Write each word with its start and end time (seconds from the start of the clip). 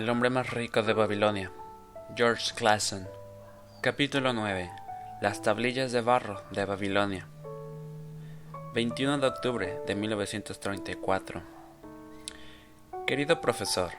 El 0.00 0.08
hombre 0.08 0.30
más 0.30 0.48
rico 0.48 0.82
de 0.82 0.94
Babilonia. 0.94 1.52
George 2.16 2.54
Clason. 2.54 3.06
Capítulo 3.82 4.32
9. 4.32 4.70
Las 5.20 5.42
tablillas 5.42 5.92
de 5.92 6.00
barro 6.00 6.42
de 6.52 6.64
Babilonia. 6.64 7.28
21 8.72 9.18
de 9.18 9.26
octubre 9.26 9.78
de 9.86 9.94
1934. 9.94 11.42
Querido 13.06 13.42
profesor, 13.42 13.90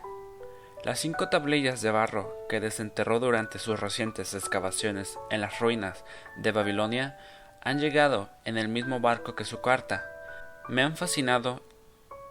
las 0.84 0.98
cinco 0.98 1.30
tablillas 1.30 1.84
de 1.84 1.92
barro 1.92 2.36
que 2.50 2.60
desenterró 2.60 3.20
durante 3.20 3.60
sus 3.60 3.80
recientes 3.80 4.34
excavaciones 4.34 5.20
en 5.30 5.42
las 5.42 5.60
ruinas 5.60 6.04
de 6.38 6.52
Babilonia 6.52 7.20
han 7.62 7.80
llegado 7.80 8.32
en 8.44 8.58
el 8.58 8.70
mismo 8.70 9.02
barco 9.02 9.36
que 9.36 9.46
su 9.46 9.62
carta. 9.62 10.04
Me 10.68 10.82
han 10.82 10.98
fascinado 10.98 11.62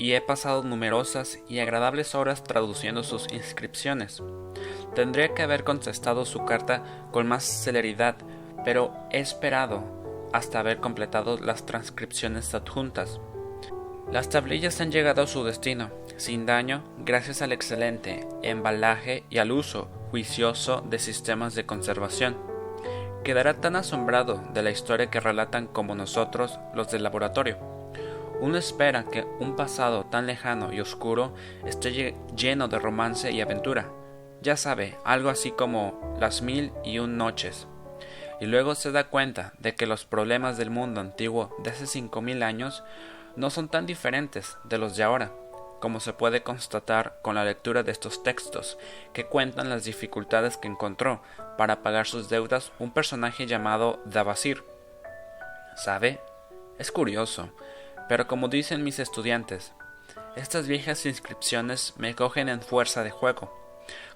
y 0.01 0.15
he 0.15 0.23
pasado 0.23 0.63
numerosas 0.63 1.41
y 1.47 1.59
agradables 1.59 2.15
horas 2.15 2.43
traduciendo 2.43 3.05
sus 3.05 3.31
inscripciones. 3.33 4.23
Tendría 4.95 5.35
que 5.35 5.43
haber 5.43 5.63
contestado 5.63 6.25
su 6.25 6.47
carta 6.47 6.83
con 7.13 7.29
más 7.29 7.45
celeridad, 7.45 8.17
pero 8.65 8.95
he 9.11 9.21
esperado 9.21 9.85
hasta 10.33 10.59
haber 10.59 10.79
completado 10.79 11.37
las 11.37 11.67
transcripciones 11.67 12.55
adjuntas. 12.55 13.21
Las 14.11 14.31
tablillas 14.31 14.81
han 14.81 14.91
llegado 14.91 15.21
a 15.23 15.27
su 15.27 15.45
destino, 15.45 15.91
sin 16.17 16.47
daño, 16.47 16.83
gracias 17.05 17.43
al 17.43 17.53
excelente 17.53 18.27
embalaje 18.43 19.25
y 19.29 19.37
al 19.37 19.53
uso 19.53 19.89
juicioso 20.11 20.81
de 20.81 20.99
sistemas 20.99 21.55
de 21.55 21.67
conservación. 21.67 22.39
Quedará 23.23 23.61
tan 23.61 23.77
asombrado 23.77 24.43
de 24.55 24.63
la 24.63 24.71
historia 24.71 25.11
que 25.11 25.21
relatan 25.21 25.67
como 25.67 25.95
nosotros 25.95 26.59
los 26.75 26.91
del 26.91 27.03
laboratorio. 27.03 27.70
Uno 28.41 28.57
espera 28.57 29.05
que 29.05 29.27
un 29.39 29.55
pasado 29.55 30.05
tan 30.05 30.27
lejano 30.27 30.73
y 30.73 30.81
oscuro 30.81 31.35
esté 31.67 32.15
lleno 32.35 32.69
de 32.69 32.79
romance 32.79 33.31
y 33.31 33.43
aventura. 33.43 33.91
Ya 34.41 34.57
sabe, 34.57 34.97
algo 35.05 35.29
así 35.29 35.51
como 35.51 36.17
las 36.19 36.41
mil 36.41 36.73
y 36.83 36.99
un 37.01 37.19
noches. 37.19 37.67
Y 38.41 38.47
luego 38.47 38.75
se 38.75 38.93
da 38.93 39.05
cuenta 39.05 39.53
de 39.59 39.75
que 39.75 39.87
los 39.87 40.07
problemas 40.07 40.57
del 40.57 40.71
mundo 40.71 41.03
antiguo 41.03 41.55
de 41.63 41.71
hace 41.71 41.87
cinco 41.87 42.23
mil 42.23 42.43
años 42.43 42.83
no 43.37 43.51
son 43.51 43.69
tan 43.69 43.85
diferentes 43.85 44.57
de 44.65 44.79
los 44.79 44.97
de 44.97 45.03
ahora, 45.03 45.33
como 45.79 46.01
se 46.01 46.15
puede 46.15 46.43
constatar 46.43 47.19
con 47.21 47.35
la 47.35 47.45
lectura 47.45 47.83
de 47.83 47.93
estos 47.93 48.23
textos, 48.23 48.79
que 49.13 49.27
cuentan 49.27 49.69
las 49.69 49.85
dificultades 49.85 50.57
que 50.57 50.69
encontró 50.69 51.23
para 51.59 51.83
pagar 51.83 52.07
sus 52.07 52.31
deudas 52.31 52.73
un 52.79 52.91
personaje 52.91 53.47
llamado 53.47 54.01
Davasir. 54.07 54.65
¿Sabe? 55.77 56.21
Es 56.79 56.91
curioso, 56.91 57.51
pero 58.11 58.27
como 58.27 58.49
dicen 58.49 58.83
mis 58.83 58.99
estudiantes, 58.99 59.73
estas 60.35 60.67
viejas 60.67 61.07
inscripciones 61.07 61.95
me 61.97 62.17
cogen 62.17 62.49
en 62.49 62.61
fuerza 62.61 63.05
de 63.05 63.13
juego. 63.13 63.57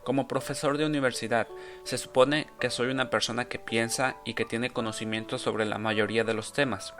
Como 0.02 0.26
profesor 0.26 0.78
de 0.78 0.84
universidad, 0.84 1.46
se 1.84 1.96
supone 1.96 2.48
que 2.58 2.70
soy 2.70 2.88
una 2.88 3.08
persona 3.08 3.44
que 3.44 3.60
piensa 3.60 4.16
y 4.24 4.34
que 4.34 4.44
tiene 4.44 4.70
conocimiento 4.70 5.38
sobre 5.38 5.64
la 5.64 5.78
mayoría 5.78 6.24
de 6.24 6.34
los 6.34 6.52
temas. 6.52 6.92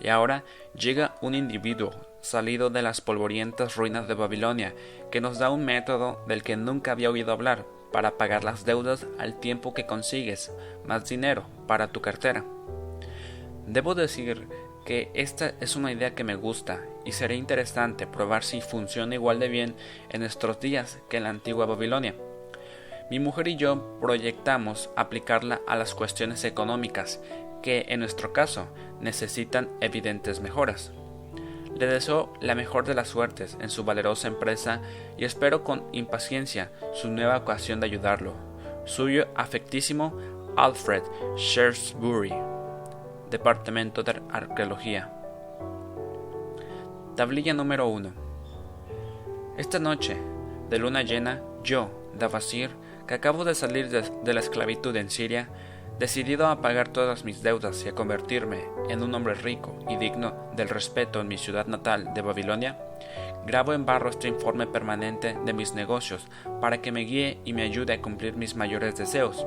Y 0.00 0.06
ahora 0.06 0.44
llega 0.78 1.16
un 1.20 1.34
individuo 1.34 1.90
salido 2.20 2.70
de 2.70 2.82
las 2.82 3.00
polvorientas 3.00 3.74
ruinas 3.74 4.06
de 4.06 4.14
Babilonia, 4.14 4.72
que 5.10 5.20
nos 5.20 5.40
da 5.40 5.50
un 5.50 5.64
método 5.64 6.24
del 6.28 6.44
que 6.44 6.56
nunca 6.56 6.92
había 6.92 7.10
oído 7.10 7.32
hablar 7.32 7.66
para 7.92 8.18
pagar 8.18 8.44
las 8.44 8.64
deudas 8.64 9.04
al 9.18 9.40
tiempo 9.40 9.74
que 9.74 9.86
consigues 9.86 10.52
más 10.84 11.08
dinero 11.08 11.48
para 11.66 11.88
tu 11.88 12.00
cartera. 12.00 12.44
Debo 13.66 13.96
decir 13.96 14.46
que 14.86 15.10
esta 15.14 15.52
es 15.60 15.76
una 15.76 15.92
idea 15.92 16.14
que 16.14 16.24
me 16.24 16.36
gusta 16.36 16.80
y 17.04 17.12
sería 17.12 17.36
interesante 17.36 18.06
probar 18.06 18.44
si 18.44 18.62
funciona 18.62 19.16
igual 19.16 19.40
de 19.40 19.48
bien 19.48 19.74
en 20.08 20.20
nuestros 20.20 20.60
días 20.60 21.00
que 21.10 21.18
en 21.18 21.24
la 21.24 21.30
antigua 21.30 21.66
Babilonia. 21.66 22.14
Mi 23.10 23.18
mujer 23.18 23.48
y 23.48 23.56
yo 23.56 23.98
proyectamos 24.00 24.88
aplicarla 24.96 25.60
a 25.66 25.76
las 25.76 25.94
cuestiones 25.94 26.44
económicas 26.44 27.20
que 27.62 27.86
en 27.88 28.00
nuestro 28.00 28.32
caso 28.32 28.68
necesitan 29.00 29.68
evidentes 29.80 30.40
mejoras. 30.40 30.92
Le 31.76 31.86
deseo 31.86 32.32
la 32.40 32.54
mejor 32.54 32.86
de 32.86 32.94
las 32.94 33.08
suertes 33.08 33.58
en 33.60 33.68
su 33.68 33.84
valerosa 33.84 34.28
empresa 34.28 34.80
y 35.18 35.24
espero 35.24 35.62
con 35.62 35.84
impaciencia 35.92 36.72
su 36.94 37.10
nueva 37.10 37.36
ocasión 37.36 37.80
de 37.80 37.86
ayudarlo. 37.86 38.34
Suyo 38.86 39.26
afectísimo 39.34 40.16
Alfred 40.56 41.02
Shrewsbury. 41.36 42.55
Departamento 43.30 44.04
de 44.04 44.22
Arqueología. 44.30 45.10
Tablilla 47.16 47.54
número 47.54 47.88
1. 47.88 48.10
Esta 49.58 49.80
noche, 49.80 50.16
de 50.70 50.78
luna 50.78 51.02
llena, 51.02 51.42
yo, 51.64 51.90
Davasir, 52.16 52.70
que 53.08 53.14
acabo 53.14 53.44
de 53.44 53.56
salir 53.56 53.88
de, 53.88 54.32
la 54.32 54.38
esclavitud 54.38 54.94
en 54.94 55.10
Siria, 55.10 55.48
decidido 55.98 56.46
a 56.46 56.60
pagar 56.60 56.88
todas 56.88 57.24
mis 57.24 57.42
deudas 57.42 57.84
y 57.84 57.88
a 57.88 57.96
convertirme 57.96 58.64
en 58.90 59.02
un 59.02 59.12
hombre 59.12 59.34
rico 59.34 59.76
y 59.88 59.96
digno 59.96 60.50
del 60.54 60.68
respeto 60.68 61.20
en 61.20 61.26
mi 61.26 61.36
ciudad 61.36 61.66
natal 61.66 62.14
de 62.14 62.22
Babilonia, 62.22 62.78
grabo 63.44 63.72
en 63.72 63.86
barro 63.86 64.10
este 64.10 64.28
informe 64.28 64.68
permanente 64.68 65.36
de 65.44 65.52
mis 65.52 65.74
negocios 65.74 66.28
para 66.60 66.80
que 66.80 66.92
me 66.92 67.00
guíe 67.00 67.40
y 67.44 67.54
me 67.54 67.62
ayude 67.62 67.94
a 67.94 68.02
cumplir 68.02 68.36
mis 68.36 68.54
mayores 68.54 68.96
deseos. 68.96 69.44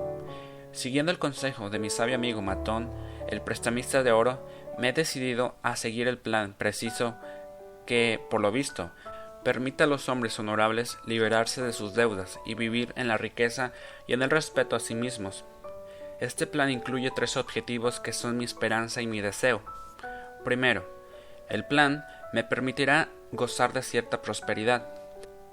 Siguiendo 0.71 1.11
el 1.11 1.19
consejo 1.19 1.69
de 1.69 1.79
mi 1.79 1.89
sabio 1.89 2.15
amigo 2.15 2.41
Matón, 2.41 2.91
el 3.27 3.41
prestamista 3.41 4.03
de 4.03 4.11
oro, 4.11 4.47
me 4.77 4.89
he 4.89 4.93
decidido 4.93 5.55
a 5.63 5.75
seguir 5.75 6.07
el 6.07 6.17
plan 6.17 6.53
preciso 6.53 7.15
que, 7.85 8.19
por 8.29 8.39
lo 8.39 8.51
visto, 8.51 8.91
permite 9.43 9.83
a 9.83 9.87
los 9.87 10.09
hombres 10.09 10.37
honorables 10.39 10.97
liberarse 11.05 11.61
de 11.61 11.73
sus 11.73 11.95
deudas 11.95 12.39
y 12.45 12.53
vivir 12.53 12.93
en 12.95 13.07
la 13.07 13.17
riqueza 13.17 13.71
y 14.07 14.13
en 14.13 14.21
el 14.21 14.29
respeto 14.29 14.75
a 14.75 14.79
sí 14.79 14.95
mismos. 14.95 15.43
Este 16.19 16.47
plan 16.47 16.69
incluye 16.69 17.11
tres 17.15 17.37
objetivos 17.37 17.99
que 17.99 18.13
son 18.13 18.37
mi 18.37 18.45
esperanza 18.45 19.01
y 19.01 19.07
mi 19.07 19.21
deseo. 19.21 19.61
Primero, 20.43 20.85
el 21.49 21.65
plan 21.65 22.05
me 22.31 22.43
permitirá 22.43 23.09
gozar 23.31 23.73
de 23.73 23.81
cierta 23.81 24.21
prosperidad. 24.21 24.87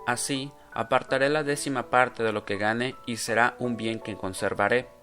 Así, 0.07 0.53
apartaré 0.73 1.31
la 1.31 1.43
décima 1.43 1.89
parte 1.89 2.23
de 2.23 2.33
lo 2.33 2.45
que 2.45 2.59
gane 2.59 2.97
y 3.07 3.17
será 3.17 3.55
un 3.59 3.77
bien 3.77 4.01
que 4.01 4.17
conservaré. 4.17 4.96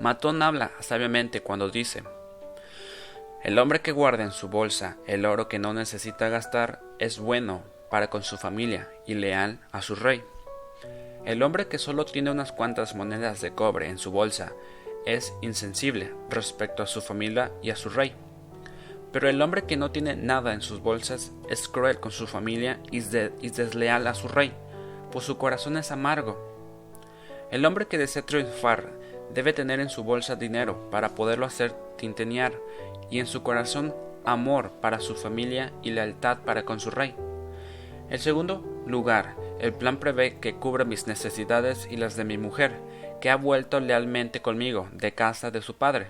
Matón 0.00 0.42
habla 0.42 0.72
sabiamente 0.80 1.40
cuando 1.40 1.70
dice, 1.70 2.02
El 3.44 3.58
hombre 3.58 3.80
que 3.80 3.92
guarda 3.92 4.24
en 4.24 4.32
su 4.32 4.48
bolsa 4.48 4.96
el 5.06 5.24
oro 5.24 5.48
que 5.48 5.60
no 5.60 5.72
necesita 5.72 6.28
gastar 6.28 6.80
es 6.98 7.18
bueno 7.20 7.62
para 7.90 8.10
con 8.10 8.24
su 8.24 8.36
familia 8.36 8.90
y 9.06 9.14
leal 9.14 9.60
a 9.70 9.82
su 9.82 9.94
rey. 9.94 10.24
El 11.24 11.42
hombre 11.44 11.68
que 11.68 11.78
solo 11.78 12.04
tiene 12.04 12.32
unas 12.32 12.50
cuantas 12.50 12.96
monedas 12.96 13.40
de 13.40 13.54
cobre 13.54 13.88
en 13.88 13.98
su 13.98 14.10
bolsa 14.10 14.52
es 15.06 15.32
insensible 15.42 16.12
respecto 16.28 16.82
a 16.82 16.88
su 16.88 17.00
familia 17.00 17.52
y 17.62 17.70
a 17.70 17.76
su 17.76 17.88
rey. 17.88 18.14
Pero 19.12 19.28
el 19.28 19.40
hombre 19.42 19.62
que 19.62 19.76
no 19.76 19.92
tiene 19.92 20.16
nada 20.16 20.54
en 20.54 20.60
sus 20.60 20.80
bolsas 20.80 21.30
es 21.48 21.68
cruel 21.68 22.00
con 22.00 22.10
su 22.10 22.26
familia 22.26 22.80
y, 22.90 22.98
desleal 22.98 24.08
a 24.08 24.14
su 24.14 24.26
rey, 24.26 24.52
pues 25.12 25.24
su 25.24 25.38
corazón 25.38 25.76
es 25.76 25.92
amargo. 25.92 26.36
El 27.52 27.64
hombre 27.64 27.86
que 27.86 27.96
desea 27.96 28.22
triunfar 28.22 29.03
debe 29.32 29.52
tener 29.52 29.80
en 29.80 29.88
su 29.88 30.04
bolsa 30.04 30.36
dinero 30.36 30.90
para 30.90 31.14
poderlo 31.14 31.46
hacer 31.46 31.72
tintenear 31.96 32.52
y 33.10 33.18
en 33.18 33.26
su 33.26 33.42
corazón 33.42 33.94
amor 34.24 34.72
para 34.80 35.00
su 35.00 35.14
familia 35.14 35.72
y 35.82 35.90
lealtad 35.90 36.38
para 36.44 36.64
con 36.64 36.80
su 36.80 36.90
rey. 36.90 37.14
El 38.10 38.18
segundo 38.18 38.82
lugar, 38.86 39.36
el 39.60 39.72
plan 39.72 39.98
prevé 39.98 40.38
que 40.40 40.54
cubra 40.56 40.84
mis 40.84 41.06
necesidades 41.06 41.88
y 41.90 41.96
las 41.96 42.16
de 42.16 42.24
mi 42.24 42.38
mujer, 42.38 42.72
que 43.20 43.30
ha 43.30 43.36
vuelto 43.36 43.80
lealmente 43.80 44.42
conmigo 44.42 44.88
de 44.92 45.14
casa 45.14 45.50
de 45.50 45.62
su 45.62 45.76
padre, 45.76 46.08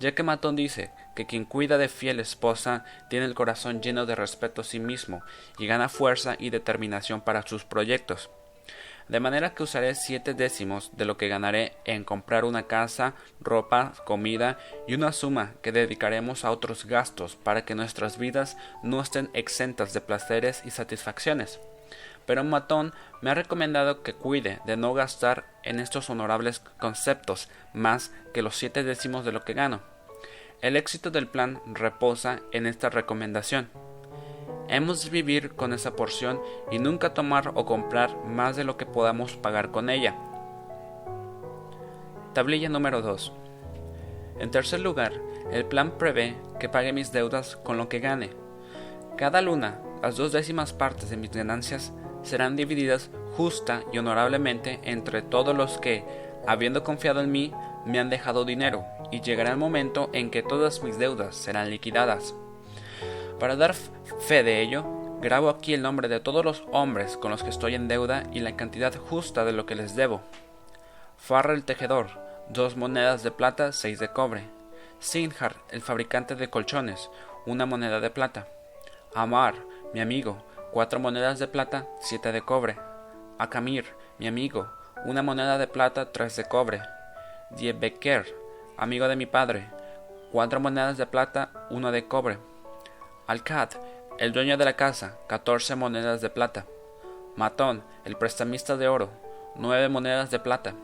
ya 0.00 0.14
que 0.14 0.22
Matón 0.22 0.56
dice 0.56 0.90
que 1.14 1.26
quien 1.26 1.44
cuida 1.44 1.78
de 1.78 1.88
fiel 1.88 2.20
esposa 2.20 2.84
tiene 3.10 3.26
el 3.26 3.34
corazón 3.34 3.82
lleno 3.82 4.06
de 4.06 4.14
respeto 4.14 4.62
a 4.62 4.64
sí 4.64 4.80
mismo 4.80 5.22
y 5.58 5.66
gana 5.66 5.88
fuerza 5.88 6.36
y 6.38 6.50
determinación 6.50 7.20
para 7.20 7.46
sus 7.46 7.64
proyectos 7.64 8.30
de 9.08 9.20
manera 9.20 9.54
que 9.54 9.62
usaré 9.62 9.94
siete 9.94 10.34
décimos 10.34 10.90
de 10.96 11.04
lo 11.04 11.16
que 11.16 11.28
ganaré 11.28 11.76
en 11.84 12.04
comprar 12.04 12.44
una 12.44 12.64
casa, 12.64 13.14
ropa, 13.40 13.92
comida 14.06 14.58
y 14.88 14.94
una 14.94 15.12
suma 15.12 15.54
que 15.62 15.72
dedicaremos 15.72 16.44
a 16.44 16.50
otros 16.50 16.86
gastos 16.86 17.36
para 17.36 17.64
que 17.64 17.74
nuestras 17.74 18.18
vidas 18.18 18.56
no 18.82 19.00
estén 19.00 19.30
exentas 19.34 19.92
de 19.92 20.00
placeres 20.00 20.62
y 20.64 20.70
satisfacciones. 20.70 21.60
Pero 22.26 22.42
Matón 22.44 22.94
me 23.20 23.30
ha 23.30 23.34
recomendado 23.34 24.02
que 24.02 24.14
cuide 24.14 24.60
de 24.64 24.76
no 24.76 24.94
gastar 24.94 25.44
en 25.62 25.80
estos 25.80 26.08
honorables 26.08 26.60
conceptos 26.80 27.48
más 27.74 28.12
que 28.32 28.42
los 28.42 28.56
siete 28.56 28.82
décimos 28.82 29.24
de 29.24 29.32
lo 29.32 29.44
que 29.44 29.52
gano. 29.52 29.82
El 30.62 30.76
éxito 30.76 31.10
del 31.10 31.26
plan 31.26 31.60
reposa 31.66 32.40
en 32.52 32.66
esta 32.66 32.88
recomendación. 32.88 33.68
Hemos 34.68 35.04
de 35.04 35.10
vivir 35.10 35.54
con 35.54 35.72
esa 35.72 35.94
porción 35.94 36.40
y 36.70 36.78
nunca 36.78 37.14
tomar 37.14 37.52
o 37.54 37.66
comprar 37.66 38.16
más 38.26 38.56
de 38.56 38.64
lo 38.64 38.76
que 38.76 38.86
podamos 38.86 39.36
pagar 39.36 39.70
con 39.70 39.90
ella. 39.90 40.16
Tablilla 42.32 42.68
número 42.68 43.02
2. 43.02 43.32
En 44.38 44.50
tercer 44.50 44.80
lugar, 44.80 45.12
el 45.52 45.64
plan 45.66 45.98
prevé 45.98 46.34
que 46.58 46.68
pague 46.68 46.92
mis 46.92 47.12
deudas 47.12 47.56
con 47.56 47.76
lo 47.76 47.88
que 47.88 48.00
gane. 48.00 48.30
Cada 49.16 49.40
luna, 49.42 49.80
las 50.02 50.16
dos 50.16 50.32
décimas 50.32 50.72
partes 50.72 51.10
de 51.10 51.16
mis 51.16 51.30
ganancias 51.30 51.92
serán 52.22 52.56
divididas 52.56 53.10
justa 53.36 53.82
y 53.92 53.98
honorablemente 53.98 54.80
entre 54.82 55.22
todos 55.22 55.54
los 55.54 55.78
que, 55.78 56.04
habiendo 56.46 56.82
confiado 56.82 57.20
en 57.20 57.30
mí, 57.30 57.52
me 57.84 58.00
han 58.00 58.10
dejado 58.10 58.44
dinero, 58.44 58.84
y 59.12 59.20
llegará 59.20 59.50
el 59.50 59.56
momento 59.56 60.10
en 60.12 60.30
que 60.30 60.42
todas 60.42 60.82
mis 60.82 60.98
deudas 60.98 61.36
serán 61.36 61.70
liquidadas. 61.70 62.34
Para 63.38 63.56
dar 63.56 63.74
fe 63.74 64.42
de 64.42 64.62
ello, 64.62 64.84
grabo 65.20 65.48
aquí 65.48 65.74
el 65.74 65.82
nombre 65.82 66.08
de 66.08 66.20
todos 66.20 66.44
los 66.44 66.64
hombres 66.70 67.16
con 67.16 67.30
los 67.30 67.42
que 67.42 67.50
estoy 67.50 67.74
en 67.74 67.88
deuda 67.88 68.22
y 68.32 68.40
la 68.40 68.56
cantidad 68.56 68.94
justa 68.94 69.44
de 69.44 69.52
lo 69.52 69.66
que 69.66 69.74
les 69.74 69.96
debo. 69.96 70.20
Farra 71.16 71.52
el 71.52 71.64
tejedor, 71.64 72.08
dos 72.48 72.76
monedas 72.76 73.22
de 73.22 73.30
plata, 73.30 73.72
seis 73.72 73.98
de 73.98 74.08
cobre. 74.08 74.44
Sinjar, 75.00 75.56
el 75.70 75.82
fabricante 75.82 76.36
de 76.36 76.48
colchones, 76.48 77.10
una 77.44 77.66
moneda 77.66 78.00
de 78.00 78.10
plata. 78.10 78.46
Amar, 79.14 79.54
mi 79.92 80.00
amigo, 80.00 80.44
cuatro 80.70 81.00
monedas 81.00 81.38
de 81.38 81.48
plata, 81.48 81.86
siete 82.00 82.30
de 82.30 82.42
cobre. 82.42 82.76
Akamir, 83.38 83.86
mi 84.18 84.28
amigo, 84.28 84.68
una 85.04 85.22
moneda 85.22 85.58
de 85.58 85.66
plata, 85.66 86.12
tres 86.12 86.36
de 86.36 86.44
cobre. 86.44 86.82
Diebeker, 87.50 88.26
amigo 88.76 89.08
de 89.08 89.16
mi 89.16 89.26
padre, 89.26 89.68
cuatro 90.30 90.60
monedas 90.60 90.96
de 90.96 91.06
plata, 91.06 91.50
uno 91.70 91.90
de 91.90 92.06
cobre. 92.06 92.38
Alcad, 93.26 93.70
el 94.18 94.34
dueño 94.34 94.58
de 94.58 94.66
la 94.66 94.76
casa, 94.76 95.16
catorce 95.28 95.74
monedas 95.76 96.20
de 96.20 96.28
plata. 96.28 96.66
Matón, 97.36 97.82
el 98.04 98.16
prestamista 98.16 98.76
de 98.76 98.86
oro, 98.86 99.08
nueve 99.56 99.88
monedas 99.88 100.30
de 100.30 100.38
plata. 100.38 100.74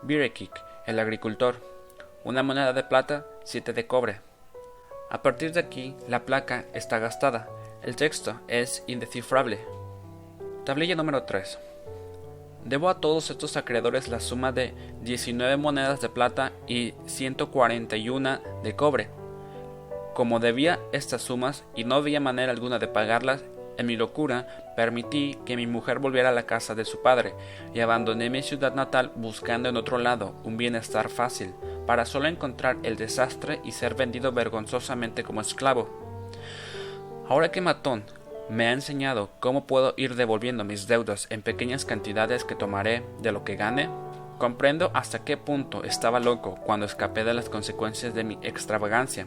Birekik, 0.00 0.52
el 0.86 0.98
agricultor, 0.98 1.56
una 2.24 2.42
moneda 2.42 2.72
de 2.72 2.82
plata, 2.82 3.26
siete 3.44 3.74
de 3.74 3.86
cobre. 3.86 4.22
A 5.10 5.20
partir 5.20 5.52
de 5.52 5.60
aquí, 5.60 5.94
la 6.08 6.20
placa 6.20 6.64
está 6.72 6.98
gastada. 6.98 7.46
El 7.82 7.94
texto 7.94 8.40
es 8.48 8.82
indescifrable. 8.86 9.60
Tablilla 10.64 10.94
número 10.94 11.24
3. 11.24 11.58
Debo 12.64 12.88
a 12.88 13.00
todos 13.00 13.28
estos 13.30 13.58
acreedores 13.58 14.08
la 14.08 14.20
suma 14.20 14.50
de 14.50 14.72
19 15.02 15.58
monedas 15.58 16.00
de 16.00 16.08
plata 16.08 16.52
y 16.66 16.94
141 17.04 18.40
de 18.62 18.76
cobre. 18.76 19.19
Como 20.14 20.40
debía 20.40 20.80
estas 20.92 21.22
sumas 21.22 21.64
y 21.74 21.84
no 21.84 21.94
había 21.94 22.20
manera 22.20 22.52
alguna 22.52 22.78
de 22.78 22.88
pagarlas, 22.88 23.44
en 23.80 23.86
mi 23.86 23.96
locura 23.96 24.46
permití 24.76 25.38
que 25.46 25.56
mi 25.56 25.66
mujer 25.66 26.00
volviera 26.00 26.28
a 26.28 26.32
la 26.32 26.44
casa 26.44 26.74
de 26.74 26.84
su 26.84 27.00
padre 27.00 27.32
y 27.72 27.80
abandoné 27.80 28.28
mi 28.28 28.42
ciudad 28.42 28.74
natal 28.74 29.12
buscando 29.14 29.68
en 29.68 29.76
otro 29.76 29.98
lado 29.98 30.34
un 30.44 30.56
bienestar 30.56 31.08
fácil, 31.08 31.54
para 31.86 32.04
solo 32.04 32.28
encontrar 32.28 32.76
el 32.82 32.96
desastre 32.96 33.60
y 33.64 33.72
ser 33.72 33.94
vendido 33.94 34.32
vergonzosamente 34.32 35.22
como 35.24 35.40
esclavo. 35.40 35.88
Ahora 37.28 37.50
que 37.50 37.60
Matón 37.60 38.04
me 38.50 38.66
ha 38.66 38.72
enseñado 38.72 39.30
cómo 39.38 39.66
puedo 39.66 39.94
ir 39.96 40.16
devolviendo 40.16 40.64
mis 40.64 40.88
deudas 40.88 41.28
en 41.30 41.42
pequeñas 41.42 41.84
cantidades 41.84 42.44
que 42.44 42.56
tomaré 42.56 43.04
de 43.22 43.32
lo 43.32 43.44
que 43.44 43.56
gane, 43.56 43.88
comprendo 44.38 44.90
hasta 44.92 45.24
qué 45.24 45.36
punto 45.36 45.84
estaba 45.84 46.20
loco 46.20 46.56
cuando 46.66 46.84
escapé 46.84 47.24
de 47.24 47.32
las 47.32 47.48
consecuencias 47.48 48.12
de 48.12 48.24
mi 48.24 48.38
extravagancia 48.42 49.26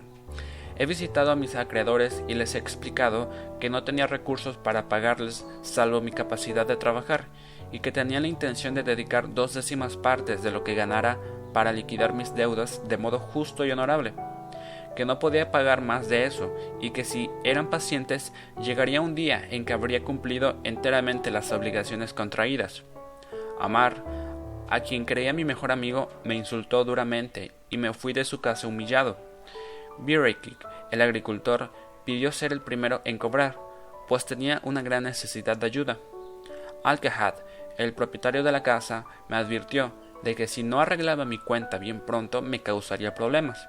He 0.75 0.87
visitado 0.87 1.31
a 1.31 1.35
mis 1.35 1.55
acreedores 1.55 2.23
y 2.27 2.33
les 2.33 2.55
he 2.55 2.57
explicado 2.57 3.29
que 3.59 3.69
no 3.69 3.83
tenía 3.83 4.07
recursos 4.07 4.57
para 4.57 4.89
pagarles 4.89 5.45
salvo 5.61 6.01
mi 6.01 6.11
capacidad 6.11 6.65
de 6.65 6.77
trabajar 6.77 7.27
y 7.71 7.79
que 7.79 7.91
tenía 7.91 8.19
la 8.19 8.27
intención 8.27 8.73
de 8.73 8.83
dedicar 8.83 9.33
dos 9.33 9.53
décimas 9.53 9.97
partes 9.97 10.41
de 10.41 10.51
lo 10.51 10.63
que 10.63 10.73
ganara 10.73 11.19
para 11.53 11.71
liquidar 11.71 12.13
mis 12.13 12.33
deudas 12.33 12.81
de 12.87 12.97
modo 12.97 13.19
justo 13.19 13.65
y 13.65 13.71
honorable, 13.71 14.13
que 14.95 15.05
no 15.05 15.19
podía 15.19 15.51
pagar 15.51 15.81
más 15.81 16.09
de 16.09 16.25
eso 16.25 16.51
y 16.81 16.89
que 16.89 17.03
si 17.03 17.29
eran 17.43 17.69
pacientes 17.69 18.33
llegaría 18.59 19.01
un 19.01 19.13
día 19.13 19.47
en 19.51 19.65
que 19.65 19.73
habría 19.73 20.03
cumplido 20.03 20.55
enteramente 20.63 21.29
las 21.29 21.51
obligaciones 21.51 22.13
contraídas. 22.13 22.83
Amar, 23.59 24.03
a 24.69 24.79
quien 24.79 25.05
creía 25.05 25.33
mi 25.33 25.45
mejor 25.45 25.71
amigo, 25.71 26.09
me 26.23 26.33
insultó 26.33 26.83
duramente 26.83 27.51
y 27.69 27.77
me 27.77 27.93
fui 27.93 28.13
de 28.13 28.25
su 28.25 28.41
casa 28.41 28.67
humillado 28.67 29.32
Birekik, 29.99 30.57
el 30.91 31.01
agricultor, 31.01 31.71
pidió 32.05 32.31
ser 32.31 32.53
el 32.53 32.61
primero 32.61 33.01
en 33.05 33.17
cobrar, 33.17 33.57
pues 34.07 34.25
tenía 34.25 34.59
una 34.63 34.81
gran 34.81 35.03
necesidad 35.03 35.57
de 35.57 35.65
ayuda. 35.65 35.97
Alkehad, 36.83 37.35
el 37.77 37.93
propietario 37.93 38.43
de 38.43 38.51
la 38.51 38.63
casa, 38.63 39.05
me 39.29 39.37
advirtió 39.37 39.93
de 40.21 40.35
que 40.35 40.47
si 40.47 40.63
no 40.63 40.79
arreglaba 40.79 41.25
mi 41.25 41.37
cuenta 41.37 41.77
bien 41.77 41.99
pronto 42.01 42.41
me 42.41 42.61
causaría 42.61 43.13
problemas. 43.13 43.67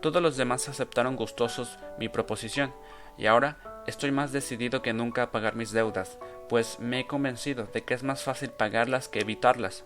Todos 0.00 0.22
los 0.22 0.36
demás 0.36 0.68
aceptaron 0.68 1.16
gustosos 1.16 1.78
mi 1.98 2.08
proposición, 2.08 2.72
y 3.16 3.26
ahora 3.26 3.56
estoy 3.86 4.12
más 4.12 4.32
decidido 4.32 4.80
que 4.80 4.92
nunca 4.92 5.24
a 5.24 5.30
pagar 5.32 5.56
mis 5.56 5.72
deudas, 5.72 6.18
pues 6.48 6.78
me 6.78 7.00
he 7.00 7.06
convencido 7.06 7.64
de 7.64 7.82
que 7.82 7.94
es 7.94 8.02
más 8.02 8.22
fácil 8.22 8.50
pagarlas 8.50 9.08
que 9.08 9.20
evitarlas. 9.20 9.84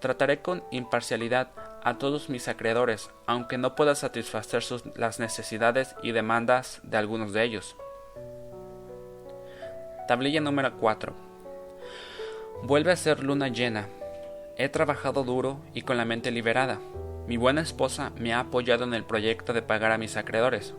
Trataré 0.00 0.40
con 0.40 0.64
imparcialidad 0.70 1.50
a 1.84 1.98
todos 1.98 2.28
mis 2.28 2.48
acreedores, 2.48 3.10
aunque 3.26 3.58
no 3.58 3.74
pueda 3.74 3.94
satisfacer 3.94 4.62
las 4.96 5.18
necesidades 5.18 5.94
y 6.02 6.12
demandas 6.12 6.80
de 6.82 6.96
algunos 6.96 7.32
de 7.32 7.42
ellos. 7.44 7.76
Tablilla 10.08 10.40
número 10.40 10.76
4. 10.78 11.12
Vuelve 12.62 12.92
a 12.92 12.96
ser 12.96 13.22
luna 13.22 13.48
llena. 13.48 13.88
He 14.56 14.68
trabajado 14.68 15.24
duro 15.24 15.58
y 15.74 15.82
con 15.82 15.96
la 15.96 16.04
mente 16.04 16.30
liberada. 16.30 16.78
Mi 17.26 17.36
buena 17.36 17.62
esposa 17.62 18.12
me 18.16 18.32
ha 18.32 18.40
apoyado 18.40 18.84
en 18.84 18.94
el 18.94 19.04
proyecto 19.04 19.52
de 19.52 19.62
pagar 19.62 19.92
a 19.92 19.98
mis 19.98 20.16
acreedores. 20.16 20.74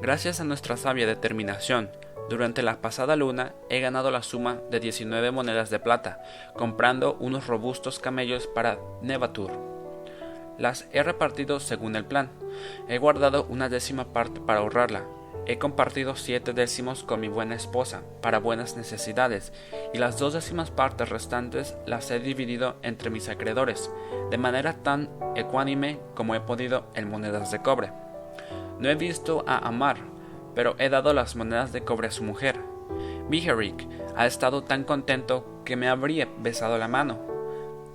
Gracias 0.00 0.40
a 0.40 0.44
nuestra 0.44 0.76
sabia 0.76 1.06
determinación, 1.06 1.90
durante 2.28 2.62
la 2.62 2.80
pasada 2.80 3.16
luna 3.16 3.54
he 3.70 3.80
ganado 3.80 4.10
la 4.10 4.22
suma 4.22 4.58
de 4.70 4.80
19 4.80 5.30
monedas 5.30 5.70
de 5.70 5.78
plata, 5.78 6.22
comprando 6.54 7.16
unos 7.20 7.46
robustos 7.46 7.98
camellos 7.98 8.48
para 8.48 8.78
Nevatur 9.00 9.75
las 10.58 10.88
he 10.92 11.02
repartido 11.02 11.60
según 11.60 11.96
el 11.96 12.04
plan. 12.04 12.30
He 12.88 12.98
guardado 12.98 13.46
una 13.48 13.68
décima 13.68 14.12
parte 14.12 14.40
para 14.40 14.60
ahorrarla. 14.60 15.04
He 15.48 15.58
compartido 15.58 16.16
siete 16.16 16.52
décimos 16.52 17.04
con 17.04 17.20
mi 17.20 17.28
buena 17.28 17.54
esposa 17.54 18.02
para 18.20 18.40
buenas 18.40 18.76
necesidades 18.76 19.52
y 19.94 19.98
las 19.98 20.18
dos 20.18 20.32
décimas 20.32 20.72
partes 20.72 21.08
restantes 21.08 21.76
las 21.86 22.10
he 22.10 22.18
dividido 22.18 22.76
entre 22.82 23.10
mis 23.10 23.28
acreedores, 23.28 23.90
de 24.30 24.38
manera 24.38 24.82
tan 24.82 25.08
ecuánime 25.36 26.00
como 26.14 26.34
he 26.34 26.40
podido 26.40 26.86
en 26.94 27.08
monedas 27.08 27.52
de 27.52 27.62
cobre. 27.62 27.92
No 28.80 28.88
he 28.88 28.96
visto 28.96 29.44
a 29.46 29.58
Amar, 29.58 29.98
pero 30.56 30.74
he 30.78 30.88
dado 30.88 31.14
las 31.14 31.36
monedas 31.36 31.72
de 31.72 31.84
cobre 31.84 32.08
a 32.08 32.12
su 32.12 32.24
mujer. 32.24 32.58
Biherik 33.28 33.86
ha 34.16 34.26
estado 34.26 34.64
tan 34.64 34.82
contento 34.82 35.62
que 35.64 35.76
me 35.76 35.88
habría 35.88 36.28
besado 36.38 36.76
la 36.76 36.88
mano 36.88 37.35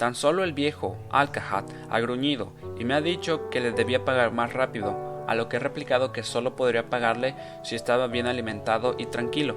Tan 0.02 0.16
solo 0.16 0.44
el 0.44 0.54
viejo 0.54 0.98
Alcahat 1.12 1.70
ha 1.92 2.00
gruñido 2.00 2.54
y 2.80 2.86
me 2.86 2.96
ha 2.96 3.02
dicho 3.02 3.52
que 3.52 3.60
le 3.60 3.72
debía 3.72 4.04
pagar 4.04 4.32
más 4.32 4.52
rápido, 4.52 5.24
a 5.28 5.36
lo 5.36 5.48
que 5.48 5.58
he 5.58 5.60
replicado 5.60 6.12
que 6.12 6.24
solo 6.24 6.56
podría 6.56 6.90
pagarle 6.90 7.36
si 7.62 7.76
estaba 7.76 8.08
bien 8.08 8.26
alimentado 8.26 8.96
y 8.98 9.06
tranquilo. 9.06 9.56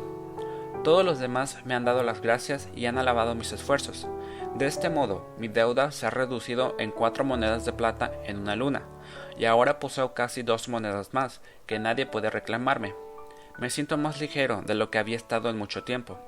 Todos 0.84 1.02
los 1.02 1.18
demás 1.18 1.64
me 1.64 1.72
han 1.72 1.86
dado 1.86 2.02
las 2.02 2.20
gracias 2.20 2.68
y 2.76 2.84
han 2.84 2.98
alabado 2.98 3.34
mis 3.34 3.52
esfuerzos. 3.52 4.06
De 4.54 4.66
este 4.66 4.90
modo, 4.90 5.26
mi 5.38 5.48
deuda 5.48 5.90
se 5.92 6.04
ha 6.04 6.10
reducido 6.10 6.74
en 6.78 6.90
cuatro 6.90 7.24
monedas 7.24 7.64
de 7.64 7.72
plata 7.72 8.12
en 8.26 8.38
una 8.38 8.54
luna, 8.54 8.82
y 9.38 9.46
ahora 9.46 9.80
poseo 9.80 10.12
casi 10.12 10.42
dos 10.42 10.68
monedas 10.68 11.14
más, 11.14 11.40
que 11.64 11.78
nadie 11.78 12.04
puede 12.04 12.28
reclamarme. 12.28 12.94
Me 13.58 13.70
siento 13.70 13.96
más 13.96 14.20
ligero 14.20 14.60
de 14.60 14.74
lo 14.74 14.90
que 14.90 14.98
había 14.98 15.16
estado 15.16 15.48
en 15.48 15.56
mucho 15.56 15.84
tiempo. 15.84 16.18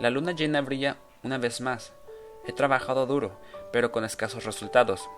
La 0.00 0.10
luna 0.10 0.32
llena 0.32 0.60
brilla 0.60 0.98
una 1.22 1.38
vez 1.38 1.62
más, 1.62 1.94
He 2.48 2.52
trabajado 2.52 3.04
duro, 3.04 3.38
pero 3.70 3.92
con 3.92 4.04
escasos 4.04 4.44
resultados. 4.44 5.08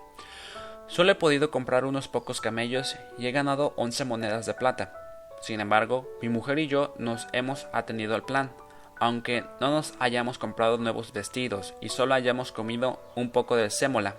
Solo 0.89 1.13
he 1.13 1.15
podido 1.15 1.53
comprar 1.53 1.85
unos 1.85 2.09
pocos 2.09 2.41
camellos 2.41 2.97
y 3.17 3.29
he 3.29 3.33
ganado 3.33 3.73
once 3.77 4.05
monedas 4.05 4.47
de 4.47 4.55
plata. 4.55 4.93
Sin 5.41 5.61
embargo, 5.61 6.09
mi 6.21 6.29
mujer 6.29 6.59
y 6.59 6.67
yo 6.67 6.93
nos 6.99 7.29
hemos 7.33 7.69
atendido 7.73 8.17
al 8.17 8.25
plan, 8.25 8.51
aunque 8.99 9.45
no 9.61 9.71
nos 9.71 9.95
hayamos 10.01 10.39
comprado 10.39 10.77
nuevos 10.77 11.13
vestidos 11.13 11.73
y 11.81 11.91
solo 11.91 12.15
hayamos 12.15 12.51
comido 12.51 13.01
un 13.15 13.31
poco 13.31 13.55
de 13.55 13.71
sémola. 13.71 14.17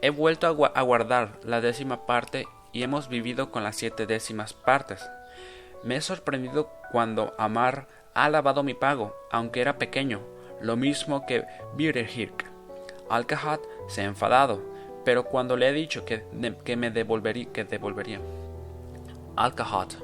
He 0.00 0.08
vuelto 0.08 0.46
a, 0.46 0.80
guardar 0.80 1.32
la 1.44 1.60
décima 1.60 2.06
parte 2.06 2.46
y 2.72 2.82
hemos 2.82 3.10
vivido 3.10 3.50
con 3.50 3.62
las 3.62 3.76
siete 3.76 4.06
décimas 4.06 4.54
partes. 4.54 5.06
Me 5.84 5.96
he 5.96 6.00
sorprendido 6.00 6.70
cuando 6.90 7.34
Amar 7.36 7.88
ha 8.14 8.24
alabado 8.24 8.62
mi 8.62 8.72
pago, 8.72 9.14
aunque 9.30 9.60
era 9.60 9.76
pequeño, 9.76 10.22
lo 10.60 10.76
mismo 10.76 11.26
que 11.26 11.44
Birehirk. 11.74 12.44
Alcahat 13.08 13.60
se 13.88 14.02
ha 14.02 14.04
enfadado, 14.04 14.62
pero 15.04 15.24
cuando 15.24 15.56
le 15.56 15.68
he 15.68 15.72
dicho 15.72 16.04
que, 16.04 16.24
que 16.64 16.76
me 16.76 16.90
devolvería, 16.90 17.52
que 17.52 17.64
devolvería. 17.64 18.20
Alcahat. 19.36 19.94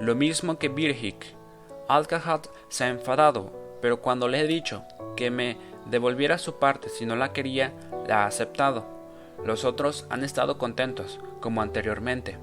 Lo 0.00 0.14
mismo 0.14 0.58
que 0.58 0.68
Birhik. 0.68 1.24
Alcahat 1.88 2.46
se 2.68 2.84
ha 2.84 2.88
enfadado, 2.88 3.52
pero 3.80 4.00
cuando 4.00 4.28
le 4.28 4.40
he 4.40 4.46
dicho 4.46 4.84
que 5.16 5.30
me 5.30 5.56
devolviera 5.86 6.38
su 6.38 6.58
parte 6.58 6.88
si 6.88 7.06
no 7.06 7.16
la 7.16 7.32
quería, 7.32 7.72
la 8.06 8.24
ha 8.24 8.26
aceptado. 8.26 8.84
Los 9.44 9.64
otros 9.64 10.06
han 10.10 10.24
estado 10.24 10.58
contentos, 10.58 11.20
como 11.40 11.62
anteriormente. 11.62 12.38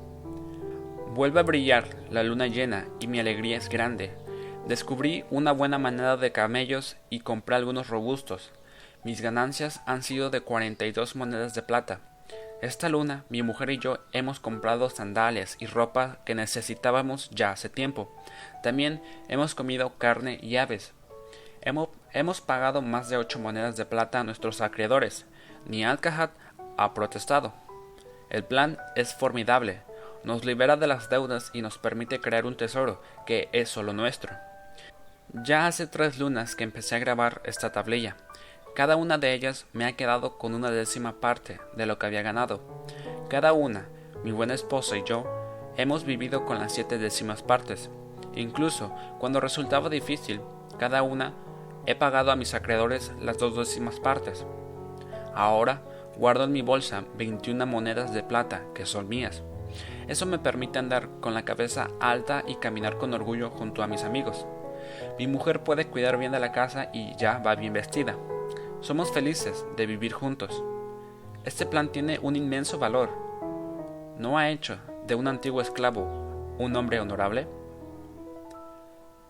Vuelve 1.13 1.41
a 1.41 1.43
brillar 1.43 1.89
la 2.09 2.23
luna 2.23 2.47
llena 2.47 2.87
y 3.01 3.07
mi 3.07 3.19
alegría 3.19 3.57
es 3.57 3.67
grande. 3.67 4.13
Descubrí 4.65 5.25
una 5.29 5.51
buena 5.51 5.77
manada 5.77 6.15
de 6.15 6.31
camellos 6.31 6.95
y 7.09 7.19
compré 7.19 7.57
algunos 7.57 7.89
robustos. 7.89 8.53
Mis 9.03 9.19
ganancias 9.19 9.81
han 9.85 10.03
sido 10.03 10.29
de 10.29 10.39
42 10.39 11.17
monedas 11.17 11.53
de 11.53 11.63
plata. 11.63 11.99
Esta 12.61 12.87
luna, 12.87 13.25
mi 13.27 13.43
mujer 13.43 13.71
y 13.71 13.77
yo 13.77 13.97
hemos 14.13 14.39
comprado 14.39 14.89
sandalias 14.89 15.57
y 15.59 15.65
ropa 15.65 16.19
que 16.23 16.33
necesitábamos 16.33 17.29
ya 17.31 17.51
hace 17.51 17.67
tiempo. 17.67 18.09
También 18.63 19.01
hemos 19.27 19.53
comido 19.53 19.97
carne 19.97 20.39
y 20.41 20.55
aves. 20.55 20.93
Hemos, 21.61 22.39
pagado 22.39 22.81
más 22.81 23.09
de 23.09 23.17
ocho 23.17 23.37
monedas 23.37 23.75
de 23.75 23.85
plata 23.85 24.21
a 24.21 24.23
nuestros 24.23 24.61
acreedores. 24.61 25.25
Ni 25.65 25.83
Alcajat 25.83 26.31
ha 26.77 26.93
protestado. 26.93 27.53
El 28.29 28.45
plan 28.45 28.77
es 28.95 29.13
formidable. 29.13 29.81
Nos 30.23 30.45
libera 30.45 30.77
de 30.77 30.87
las 30.87 31.09
deudas 31.09 31.49
y 31.53 31.61
nos 31.61 31.77
permite 31.77 32.19
crear 32.19 32.45
un 32.45 32.55
tesoro 32.55 33.01
que 33.25 33.49
es 33.53 33.69
solo 33.69 33.93
nuestro. 33.93 34.33
Ya 35.33 35.65
hace 35.65 35.87
tres 35.87 36.19
lunas 36.19 36.55
que 36.55 36.63
empecé 36.63 36.95
a 36.95 36.99
grabar 36.99 37.41
esta 37.45 37.71
tablilla. 37.71 38.17
Cada 38.75 38.95
una 38.95 39.17
de 39.17 39.33
ellas 39.33 39.65
me 39.73 39.85
ha 39.85 39.93
quedado 39.93 40.37
con 40.37 40.53
una 40.53 40.69
décima 40.71 41.19
parte 41.19 41.59
de 41.75 41.85
lo 41.85 41.97
que 41.97 42.05
había 42.05 42.21
ganado. 42.21 42.61
Cada 43.29 43.53
una, 43.53 43.87
mi 44.23 44.31
buena 44.31 44.53
esposa 44.53 44.97
y 44.97 45.03
yo, 45.03 45.25
hemos 45.77 46.03
vivido 46.05 46.45
con 46.45 46.59
las 46.59 46.73
siete 46.73 46.97
décimas 46.97 47.43
partes. 47.43 47.89
Incluso 48.35 48.93
cuando 49.19 49.39
resultaba 49.39 49.89
difícil, 49.89 50.41
cada 50.77 51.01
una 51.01 51.33
he 51.85 51.95
pagado 51.95 52.31
a 52.31 52.35
mis 52.35 52.53
acreedores 52.53 53.11
las 53.19 53.37
dos 53.37 53.55
décimas 53.55 53.99
partes. 53.99 54.45
Ahora 55.33 55.81
guardo 56.15 56.43
en 56.43 56.51
mi 56.51 56.61
bolsa 56.61 57.05
21 57.17 57.65
monedas 57.65 58.13
de 58.13 58.23
plata 58.23 58.63
que 58.75 58.85
son 58.85 59.09
mías. 59.09 59.43
Eso 60.07 60.25
me 60.25 60.39
permite 60.39 60.79
andar 60.79 61.09
con 61.19 61.33
la 61.33 61.45
cabeza 61.45 61.89
alta 61.99 62.43
y 62.47 62.55
caminar 62.55 62.97
con 62.97 63.13
orgullo 63.13 63.49
junto 63.49 63.83
a 63.83 63.87
mis 63.87 64.03
amigos. 64.03 64.45
Mi 65.17 65.27
mujer 65.27 65.63
puede 65.63 65.87
cuidar 65.87 66.17
bien 66.17 66.31
de 66.31 66.39
la 66.39 66.51
casa 66.51 66.89
y 66.93 67.15
ya 67.17 67.39
va 67.39 67.55
bien 67.55 67.73
vestida. 67.73 68.15
Somos 68.81 69.11
felices 69.11 69.65
de 69.77 69.85
vivir 69.85 70.13
juntos. 70.13 70.63
Este 71.45 71.65
plan 71.65 71.91
tiene 71.91 72.19
un 72.21 72.35
inmenso 72.35 72.79
valor. 72.79 73.09
¿No 74.17 74.37
ha 74.37 74.49
hecho 74.49 74.77
de 75.07 75.15
un 75.15 75.27
antiguo 75.27 75.61
esclavo 75.61 76.55
un 76.57 76.75
hombre 76.75 76.99
honorable? 76.99 77.47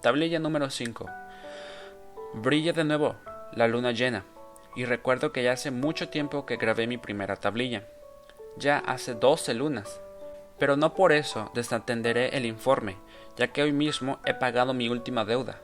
Tablilla 0.02 0.40
número 0.40 0.70
5. 0.70 1.06
Brilla 2.34 2.74
de 2.74 2.84
nuevo 2.84 3.16
la 3.54 3.68
luna 3.68 3.92
llena, 3.92 4.26
y 4.76 4.86
recuerdo 4.86 5.32
que 5.32 5.44
ya 5.44 5.52
hace 5.52 5.72
mucho 5.72 6.10
tiempo 6.10 6.46
que 6.46 6.58
grabé 6.58 6.88
mi 6.88 6.98
primera 6.98 7.36
tablilla. 7.36 7.88
Ya 8.58 8.80
hace 8.80 9.14
12 9.14 9.54
lunas. 9.54 10.02
Pero 10.62 10.78
no 10.78 10.94
por 10.94 11.12
eso 11.12 11.50
desatenderé 11.56 12.38
el 12.38 12.46
informe, 12.46 12.98
ya 13.36 13.48
que 13.48 13.64
hoy 13.64 13.72
mismo 13.72 14.20
he 14.26 14.36
pagado 14.36 14.76
mi 14.76 14.90
última 14.90 15.26
deuda. 15.26 15.58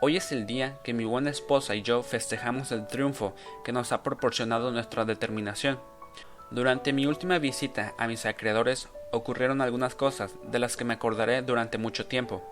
Hoy 0.00 0.16
es 0.16 0.32
el 0.32 0.44
día 0.44 0.76
que 0.82 0.92
mi 0.92 1.04
buena 1.04 1.30
esposa 1.30 1.76
y 1.76 1.82
yo 1.82 2.02
festejamos 2.02 2.72
el 2.72 2.88
triunfo 2.88 3.36
que 3.64 3.70
nos 3.70 3.92
ha 3.92 4.02
proporcionado 4.02 4.72
nuestra 4.72 5.04
determinación. 5.04 5.78
Durante 6.50 6.92
mi 6.92 7.06
última 7.06 7.38
visita 7.38 7.94
a 7.96 8.08
mis 8.08 8.26
acreedores 8.26 8.88
ocurrieron 9.12 9.60
algunas 9.60 9.94
cosas 9.94 10.34
de 10.42 10.58
las 10.58 10.76
que 10.76 10.84
me 10.84 10.94
acordaré 10.94 11.42
durante 11.42 11.78
mucho 11.78 12.06
tiempo. 12.06 12.42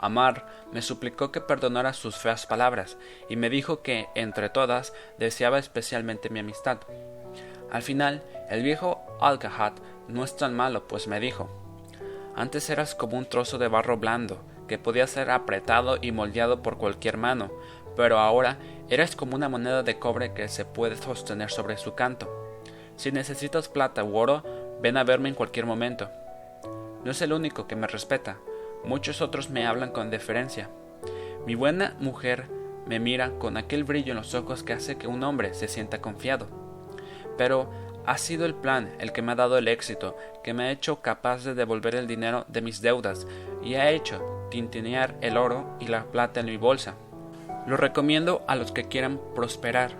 Amar 0.00 0.48
me 0.72 0.82
suplicó 0.82 1.30
que 1.30 1.40
perdonara 1.40 1.92
sus 1.92 2.16
feas 2.16 2.44
palabras 2.44 2.98
y 3.28 3.36
me 3.36 3.50
dijo 3.50 3.82
que, 3.82 4.08
entre 4.16 4.48
todas, 4.48 4.92
deseaba 5.16 5.60
especialmente 5.60 6.28
mi 6.28 6.40
amistad. 6.40 6.78
Al 7.70 7.82
final, 7.82 8.20
el 8.48 8.64
viejo 8.64 9.00
Alcahat 9.20 9.78
no 10.10 10.24
es 10.24 10.36
tan 10.36 10.54
malo, 10.54 10.86
pues 10.86 11.08
me 11.08 11.20
dijo, 11.20 11.48
antes 12.36 12.70
eras 12.70 12.94
como 12.94 13.18
un 13.18 13.26
trozo 13.26 13.58
de 13.58 13.68
barro 13.68 13.96
blando, 13.96 14.40
que 14.68 14.78
podía 14.78 15.06
ser 15.06 15.30
apretado 15.30 15.98
y 16.00 16.12
moldeado 16.12 16.62
por 16.62 16.78
cualquier 16.78 17.16
mano, 17.16 17.50
pero 17.96 18.18
ahora 18.18 18.58
eres 18.88 19.16
como 19.16 19.34
una 19.34 19.48
moneda 19.48 19.82
de 19.82 19.98
cobre 19.98 20.32
que 20.32 20.48
se 20.48 20.64
puede 20.64 20.96
sostener 20.96 21.50
sobre 21.50 21.76
su 21.76 21.94
canto. 21.94 22.28
Si 22.96 23.10
necesitas 23.12 23.68
plata 23.68 24.04
u 24.04 24.16
oro, 24.16 24.44
ven 24.80 24.96
a 24.96 25.04
verme 25.04 25.28
en 25.28 25.34
cualquier 25.34 25.66
momento. 25.66 26.08
No 27.04 27.10
es 27.10 27.20
el 27.22 27.32
único 27.32 27.66
que 27.66 27.76
me 27.76 27.86
respeta, 27.86 28.38
muchos 28.84 29.20
otros 29.20 29.50
me 29.50 29.66
hablan 29.66 29.90
con 29.90 30.10
deferencia. 30.10 30.70
Mi 31.46 31.54
buena 31.54 31.96
mujer 31.98 32.46
me 32.86 33.00
mira 33.00 33.30
con 33.38 33.56
aquel 33.56 33.84
brillo 33.84 34.12
en 34.12 34.18
los 34.18 34.34
ojos 34.34 34.62
que 34.62 34.72
hace 34.72 34.96
que 34.96 35.06
un 35.06 35.22
hombre 35.22 35.54
se 35.54 35.68
sienta 35.68 36.00
confiado. 36.00 36.46
Pero 37.36 37.70
ha 38.10 38.18
sido 38.18 38.44
el 38.44 38.56
plan 38.56 38.90
el 38.98 39.12
que 39.12 39.22
me 39.22 39.30
ha 39.30 39.36
dado 39.36 39.56
el 39.56 39.68
éxito, 39.68 40.16
que 40.42 40.52
me 40.52 40.64
ha 40.64 40.72
hecho 40.72 41.00
capaz 41.00 41.44
de 41.44 41.54
devolver 41.54 41.94
el 41.94 42.08
dinero 42.08 42.44
de 42.48 42.60
mis 42.60 42.82
deudas 42.82 43.24
y 43.62 43.74
ha 43.74 43.90
hecho 43.90 44.48
tintinear 44.50 45.14
el 45.20 45.36
oro 45.36 45.76
y 45.78 45.86
la 45.86 46.02
plata 46.02 46.40
en 46.40 46.46
mi 46.46 46.56
bolsa. 46.56 46.96
Lo 47.68 47.76
recomiendo 47.76 48.42
a 48.48 48.56
los 48.56 48.72
que 48.72 48.88
quieran 48.88 49.20
prosperar, 49.36 49.92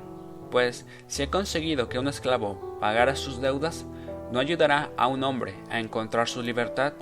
pues 0.50 0.86
si 1.06 1.22
he 1.22 1.30
conseguido 1.30 1.88
que 1.88 2.00
un 2.00 2.08
esclavo 2.08 2.78
pagara 2.80 3.14
sus 3.14 3.40
deudas, 3.40 3.86
no 4.32 4.40
ayudará 4.40 4.90
a 4.96 5.06
un 5.06 5.22
hombre 5.22 5.54
a 5.70 5.78
encontrar 5.78 6.26
su 6.26 6.42
libertad. 6.42 6.94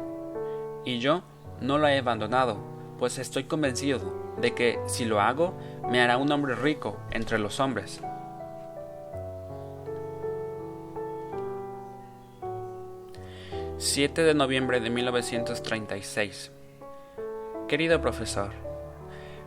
Y 0.85 0.99
yo 0.99 1.23
no 1.63 1.79
lo 1.79 1.89
he 1.89 1.97
abandonado, 1.97 2.59
pues 2.99 3.17
estoy 3.17 3.45
convencido 3.45 4.35
de 4.43 4.55
que 4.55 4.79
si 4.87 5.07
lo 5.07 5.23
hago, 5.23 5.59
me 5.91 6.03
hará 6.03 6.19
un 6.19 6.31
hombre 6.31 6.55
rico 6.55 6.99
entre 7.13 7.39
los 7.39 7.61
hombres. 7.61 8.03
...7 13.79 14.25
de 14.25 14.35
noviembre 14.35 14.81
de 14.81 14.91
1936 14.91 16.51
Querido 17.69 18.01
profesor, 18.01 18.51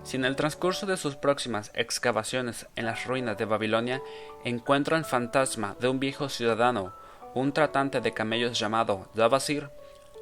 si 0.04 0.16
en 0.16 0.24
el 0.24 0.38
transcurso 0.38 0.86
de 0.86 0.96
sus 0.96 1.18
próximas 1.18 1.70
excavaciones 1.76 2.66
en 2.78 2.86
las 2.86 3.06
ruinas 3.06 3.38
de 3.38 3.44
Babilonia 3.44 4.02
encuentran 4.46 5.00
el 5.00 5.06
fantasma 5.06 5.76
de 5.82 5.90
un 5.90 6.00
viejo 6.00 6.30
ciudadano, 6.30 6.94
un 7.34 7.52
tratante 7.52 8.00
de 8.00 8.14
camellos 8.14 8.58
llamado 8.58 9.10
Davasir, 9.16 9.70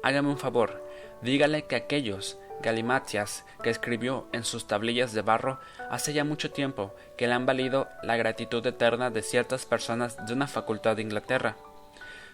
hágame 0.02 0.30
un 0.30 0.38
favor, 0.38 0.84
dígale 1.22 1.66
que 1.66 1.76
aquellos 1.76 2.36
galimatias 2.62 3.44
que 3.62 3.70
escribió 3.70 4.26
en 4.32 4.42
sus 4.42 4.66
tablillas 4.66 5.12
de 5.12 5.22
barro 5.22 5.60
hace 5.88 6.12
ya 6.12 6.24
mucho 6.24 6.50
tiempo 6.50 6.96
que 7.16 7.28
le 7.28 7.34
han 7.34 7.46
valido 7.46 7.86
la 8.02 8.16
gratitud 8.16 8.66
eterna 8.66 9.10
de 9.10 9.22
ciertas 9.22 9.66
personas 9.66 10.26
de 10.26 10.32
una 10.32 10.48
facultad 10.48 10.96
de 10.96 11.02
Inglaterra. 11.02 11.56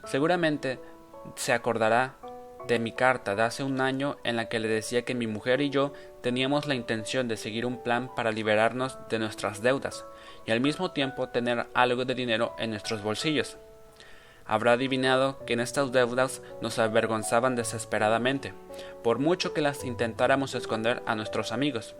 Seguramente 0.06 0.78
se 1.34 1.52
acordará 1.52 2.16
de 2.66 2.78
mi 2.78 2.92
carta 2.92 3.34
de 3.34 3.42
hace 3.42 3.62
un 3.62 3.80
año 3.80 4.16
en 4.24 4.36
la 4.36 4.48
que 4.48 4.58
le 4.58 4.68
decía 4.68 5.04
que 5.04 5.14
mi 5.14 5.26
mujer 5.26 5.60
y 5.60 5.70
yo 5.70 5.92
teníamos 6.20 6.66
la 6.66 6.74
intención 6.74 7.28
de 7.28 7.36
seguir 7.36 7.64
un 7.64 7.82
plan 7.82 8.12
para 8.14 8.32
liberarnos 8.32 8.98
de 9.08 9.18
nuestras 9.18 9.62
deudas 9.62 10.04
y 10.44 10.50
al 10.50 10.60
mismo 10.60 10.90
tiempo 10.90 11.28
tener 11.28 11.66
algo 11.74 12.04
de 12.04 12.14
dinero 12.14 12.54
en 12.58 12.70
nuestros 12.70 13.02
bolsillos. 13.02 13.56
Habrá 14.44 14.72
adivinado 14.72 15.44
que 15.44 15.54
en 15.54 15.60
estas 15.60 15.90
deudas 15.92 16.40
nos 16.62 16.78
avergonzaban 16.78 17.56
desesperadamente, 17.56 18.52
por 19.02 19.18
mucho 19.18 19.52
que 19.52 19.60
las 19.60 19.84
intentáramos 19.84 20.54
esconder 20.54 21.02
a 21.06 21.16
nuestros 21.16 21.50
amigos. 21.50 21.96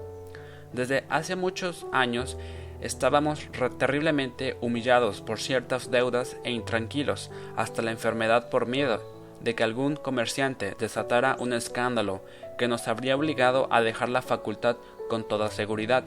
Desde 0.73 1.05
hace 1.09 1.35
muchos 1.35 1.87
años 1.93 2.37
estábamos 2.81 3.49
terriblemente 3.79 4.57
humillados 4.61 5.23
por 5.23 5.41
ciertas 5.41 5.91
deudas 5.91 6.37
e 6.45 6.51
intranquilos 6.51 7.31
hasta 7.57 7.83
la 7.83 7.91
enfermedad 7.91 8.49
por 8.49 8.67
miedo 8.67 9.16
de 9.41 9.55
que 9.55 9.65
algún 9.65 9.97
comerciante 9.97 10.75
desatara 10.79 11.37
un 11.39 11.53
escándalo 11.53 12.23
que 12.59 12.69
nos 12.69 12.89
habría 12.89 13.17
obligado 13.17 13.69
a 13.71 13.81
dejar 13.81 14.09
la 14.09 14.23
facultad 14.23 14.77
con 15.09 15.27
toda 15.27 15.51
seguridad. 15.51 16.05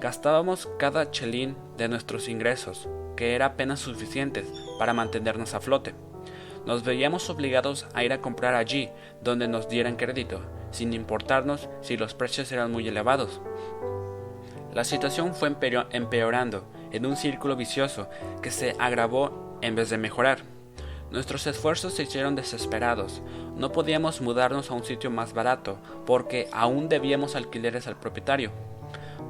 Gastábamos 0.00 0.68
cada 0.78 1.10
chelín 1.10 1.56
de 1.76 1.88
nuestros 1.88 2.28
ingresos, 2.28 2.88
que 3.16 3.34
era 3.34 3.46
apenas 3.46 3.80
suficiente 3.80 4.44
para 4.78 4.92
mantenernos 4.92 5.54
a 5.54 5.60
flote. 5.60 5.94
Nos 6.66 6.84
veíamos 6.84 7.30
obligados 7.30 7.86
a 7.94 8.04
ir 8.04 8.12
a 8.12 8.20
comprar 8.20 8.54
allí 8.54 8.90
donde 9.22 9.48
nos 9.48 9.68
dieran 9.68 9.96
crédito, 9.96 10.40
sin 10.70 10.92
importarnos 10.92 11.68
si 11.80 11.96
los 11.96 12.14
precios 12.14 12.50
eran 12.52 12.72
muy 12.72 12.86
elevados. 12.88 13.40
La 14.74 14.84
situación 14.84 15.34
fue 15.34 15.48
empeorando 15.48 16.66
en 16.90 17.06
un 17.06 17.16
círculo 17.16 17.56
vicioso 17.56 18.10
que 18.42 18.50
se 18.50 18.76
agravó 18.78 19.58
en 19.62 19.74
vez 19.74 19.88
de 19.90 19.96
mejorar. 19.96 20.55
Nuestros 21.10 21.46
esfuerzos 21.46 21.94
se 21.94 22.02
hicieron 22.02 22.34
desesperados. 22.34 23.22
No 23.56 23.70
podíamos 23.70 24.20
mudarnos 24.20 24.70
a 24.70 24.74
un 24.74 24.84
sitio 24.84 25.10
más 25.10 25.32
barato, 25.32 25.78
porque 26.04 26.48
aún 26.52 26.88
debíamos 26.88 27.36
alquileres 27.36 27.86
al 27.86 27.96
propietario. 27.96 28.50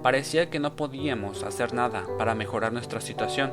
Parecía 0.03 0.49
que 0.49 0.59
no 0.59 0.75
podíamos 0.75 1.43
hacer 1.43 1.75
nada 1.75 2.07
para 2.19 2.35
mejorar 2.35 2.73
nuestra 2.73 3.01
situación. 3.01 3.53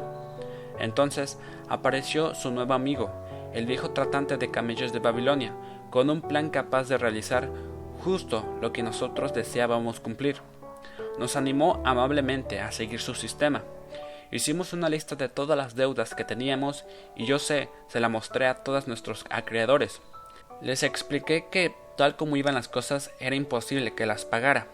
Entonces 0.80 1.38
apareció 1.68 2.34
su 2.34 2.52
nuevo 2.52 2.74
amigo, 2.74 3.12
el 3.54 3.66
viejo 3.66 3.92
tratante 3.92 4.38
de 4.38 4.52
camellos 4.52 4.94
de 4.94 5.00
Babilonia, 5.00 5.54
con 5.90 6.10
un 6.10 6.22
plan 6.22 6.50
capaz 6.50 6.88
de 6.88 6.98
realizar 6.98 7.50
justo 8.04 8.44
lo 8.62 8.74
que 8.74 8.84
nosotros 8.84 9.34
deseábamos 9.34 10.00
cumplir. 10.00 10.38
Nos 11.20 11.36
animó 11.36 11.82
amablemente 11.86 12.60
a 12.60 12.72
seguir 12.72 13.00
su 13.00 13.16
sistema. 13.16 13.64
Hicimos 14.34 14.74
una 14.74 14.90
lista 14.90 15.16
de 15.16 15.30
todas 15.30 15.56
las 15.56 15.76
deudas 15.76 16.16
que 16.16 16.24
teníamos 16.24 16.86
y 17.16 17.28
yo 17.28 17.38
sé, 17.38 17.70
se 17.88 18.00
la 18.00 18.10
mostré 18.10 18.48
a 18.48 18.64
todos 18.64 18.88
nuestros 18.88 19.26
acreedores. 19.30 20.02
Les 20.60 20.82
expliqué 20.82 21.46
que, 21.52 21.76
tal 21.98 22.16
como 22.16 22.36
iban 22.36 22.56
las 22.56 22.68
cosas, 22.68 23.12
era 23.20 23.36
imposible 23.36 23.94
que 23.94 24.08
las 24.08 24.26
pagara. 24.26 24.66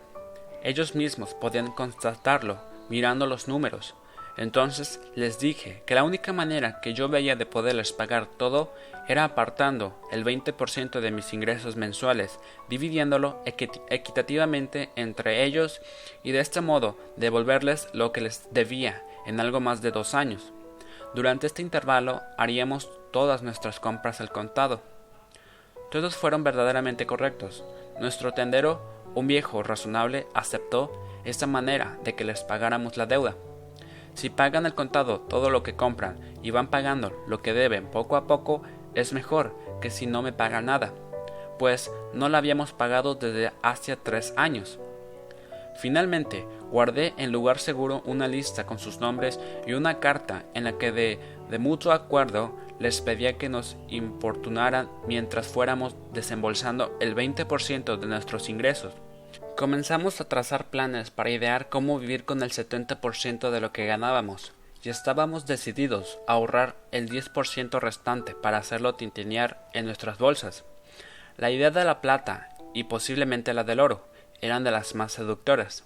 Ellos 0.64 0.96
mismos 0.96 1.34
podían 1.34 1.74
constatarlo, 1.74 2.58
mirando 2.88 3.26
los 3.26 3.50
números. 3.50 3.96
Entonces 4.40 5.02
les 5.16 5.38
dije 5.38 5.84
que 5.86 5.96
la 5.96 6.06
única 6.06 6.32
manera 6.32 6.80
que 6.80 6.94
yo 6.94 7.10
veía 7.10 7.36
de 7.36 7.46
poderles 7.46 7.92
pagar 7.92 8.26
todo 8.26 8.74
era 9.10 9.26
apartando 9.26 10.00
el 10.14 10.24
20% 10.24 11.02
de 11.02 11.12
mis 11.12 11.34
ingresos 11.34 11.76
mensuales, 11.76 12.40
dividiéndolo 12.70 13.44
equitativamente 13.46 14.92
entre 14.96 15.44
ellos 15.44 15.82
y 16.24 16.32
de 16.32 16.40
este 16.40 16.62
modo 16.62 16.98
devolverles 17.18 17.90
lo 17.92 18.14
que 18.14 18.22
les 18.22 18.48
debía 18.52 19.04
en 19.26 19.42
algo 19.42 19.60
más 19.60 19.82
de 19.82 19.92
dos 19.92 20.14
años. 20.14 20.54
Durante 21.14 21.46
este 21.46 21.62
intervalo 21.62 22.22
haríamos 22.38 22.90
todas 23.12 23.44
nuestras 23.44 23.82
compras 23.82 24.22
al 24.22 24.32
contado. 24.32 24.80
Todos 25.92 26.16
fueron 26.16 26.46
verdaderamente 26.46 27.06
correctos. 27.06 27.66
Nuestro 28.00 28.32
tendero, 28.32 28.82
un 29.16 29.28
viejo 29.28 29.64
razonable, 29.64 30.28
aceptó 30.34 30.94
esta 31.26 31.46
manera 31.46 31.98
de 32.06 32.16
que 32.16 32.24
les 32.24 32.44
pagáramos 32.44 32.96
la 32.96 33.06
deuda. 33.06 33.36
Si 34.20 34.30
pagan 34.30 34.66
al 34.66 34.76
contado 34.76 35.22
todo 35.22 35.50
lo 35.50 35.64
que 35.64 35.78
compran 35.78 36.20
y 36.44 36.52
van 36.52 36.68
pagando 36.68 37.14
lo 37.26 37.42
que 37.42 37.54
deben 37.54 37.86
poco 37.86 38.18
a 38.18 38.28
poco, 38.28 38.62
es 38.94 39.14
mejor 39.14 39.56
que 39.80 39.90
si 39.90 40.08
no 40.08 40.22
me 40.22 40.34
pagan 40.34 40.66
nada, 40.66 40.94
pues 41.58 41.90
no 42.14 42.28
la 42.28 42.40
habíamos 42.40 42.74
pagado 42.74 43.16
desde 43.16 43.54
hace 43.62 43.96
tres 43.96 44.34
años. 44.36 44.78
Finalmente, 45.78 46.46
guardé 46.70 47.14
en 47.16 47.32
lugar 47.32 47.60
seguro 47.60 48.04
una 48.04 48.28
lista 48.28 48.66
con 48.66 48.78
sus 48.78 49.00
nombres 49.00 49.40
y 49.66 49.72
una 49.72 50.02
carta 50.02 50.44
en 50.54 50.66
la 50.66 50.78
que 50.78 50.92
de, 50.92 51.18
de 51.50 51.58
mutuo 51.58 51.94
acuerdo 51.94 52.58
les 52.78 53.00
pedía 53.00 53.38
que 53.38 53.48
nos 53.48 53.78
importunaran 53.88 54.90
mientras 55.08 55.48
fuéramos 55.48 55.96
desembolsando 56.12 56.94
el 57.00 57.16
20% 57.16 57.96
de 57.98 58.08
nuestros 58.08 58.50
ingresos. 58.50 58.92
Comenzamos 59.60 60.22
a 60.22 60.30
trazar 60.30 60.68
planes 60.70 61.12
para 61.12 61.32
idear 61.32 61.68
cómo 61.68 62.00
vivir 62.00 62.24
con 62.24 62.44
el 62.44 62.52
70% 62.52 63.52
de 63.52 63.60
lo 63.60 63.74
que 63.74 63.86
ganábamos, 63.86 64.54
y 64.82 64.88
estábamos 64.88 65.48
decididos 65.48 66.18
a 66.30 66.36
ahorrar 66.36 66.78
el 66.94 67.10
10% 67.10 67.78
restante 67.82 68.36
para 68.36 68.58
hacerlo 68.58 68.96
tintinear 68.96 69.68
en 69.74 69.84
nuestras 69.84 70.18
bolsas. 70.18 70.64
La 71.36 71.52
idea 71.52 71.72
de 71.72 71.84
la 71.84 72.00
plata 72.00 72.56
y 72.74 72.86
posiblemente 72.86 73.54
la 73.54 73.66
del 73.66 73.82
oro 73.82 74.08
eran 74.40 74.64
de 74.64 74.72
las 74.72 74.96
más 74.96 75.12
seductoras. 75.12 75.84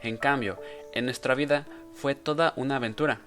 En 0.00 0.16
cambio, 0.16 0.60
en 0.92 1.06
nuestra 1.06 1.34
vida 1.34 1.66
fue 1.94 2.14
toda 2.14 2.52
una 2.54 2.76
aventura. 2.76 3.18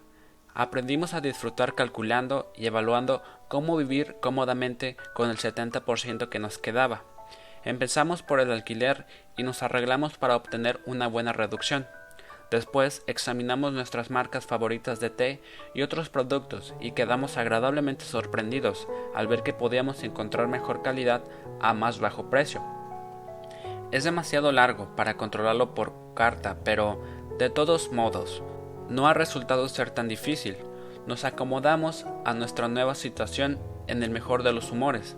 Aprendimos 0.53 1.13
a 1.13 1.19
disfrutar 1.19 1.75
calculando 1.75 2.53
y 2.55 2.65
evaluando 2.65 3.23
cómo 3.49 3.75
vivir 3.75 4.15
cómodamente 4.21 4.95
con 5.13 5.29
el 5.29 5.35
70% 5.35 6.29
que 6.29 6.39
nos 6.39 6.59
quedaba. 6.59 7.10
Empezamos 7.63 8.23
por 8.23 8.39
el 8.39 8.51
alquiler 8.51 9.05
y 9.37 9.43
nos 9.43 9.61
arreglamos 9.61 10.17
para 10.17 10.35
obtener 10.35 10.79
una 10.85 11.07
buena 11.07 11.33
reducción. 11.33 11.87
Después 12.49 13.03
examinamos 13.07 13.71
nuestras 13.71 14.09
marcas 14.09 14.45
favoritas 14.45 14.99
de 14.99 15.09
té 15.09 15.41
y 15.73 15.83
otros 15.83 16.09
productos 16.09 16.73
y 16.81 16.91
quedamos 16.91 17.37
agradablemente 17.37 18.03
sorprendidos 18.03 18.89
al 19.15 19.27
ver 19.27 19.41
que 19.41 19.53
podíamos 19.53 20.03
encontrar 20.03 20.49
mejor 20.49 20.81
calidad 20.81 21.23
a 21.61 21.73
más 21.73 21.99
bajo 21.99 22.29
precio. 22.29 22.61
Es 23.91 24.03
demasiado 24.03 24.51
largo 24.51 24.95
para 24.95 25.15
controlarlo 25.15 25.73
por 25.73 25.93
carta, 26.13 26.57
pero 26.65 27.01
de 27.37 27.49
todos 27.49 27.91
modos, 27.91 28.43
no 28.89 29.07
ha 29.07 29.13
resultado 29.13 29.69
ser 29.69 29.89
tan 29.89 30.07
difícil. 30.09 30.57
Nos 31.07 31.23
acomodamos 31.23 32.05
a 32.25 32.33
nuestra 32.33 32.67
nueva 32.67 32.95
situación 32.95 33.59
en 33.87 34.03
el 34.03 34.09
mejor 34.09 34.43
de 34.43 34.51
los 34.51 34.71
humores. 34.71 35.15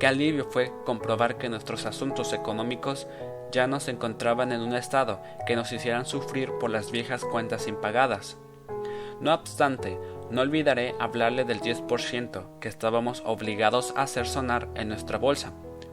Qué 0.00 0.08
alivio 0.08 0.46
fue 0.50 0.72
comprobar 0.84 1.38
que 1.38 1.48
nuestros 1.48 1.86
asuntos 1.86 2.32
económicos 2.32 3.06
ya 3.52 3.68
no 3.68 3.78
se 3.78 3.92
encontraban 3.92 4.50
en 4.50 4.60
un 4.60 4.74
estado 4.74 5.22
que 5.46 5.54
nos 5.54 5.70
hicieran 5.70 6.06
sufrir 6.06 6.50
por 6.58 6.70
las 6.70 6.90
viejas 6.90 7.24
cuentas 7.24 7.68
impagadas. 7.68 8.38
No 9.20 9.32
obstante, 9.32 9.96
no 10.30 10.40
olvidaré 10.40 10.94
hablarle 10.98 11.44
del 11.44 11.60
10% 11.60 12.58
que 12.58 12.68
estábamos 12.68 13.22
obligados 13.24 13.92
a 13.96 14.02
hacer 14.02 14.26
sonar 14.26 14.68
en 14.74 14.88
nuestra 14.88 15.18
bolsa. 15.18 15.52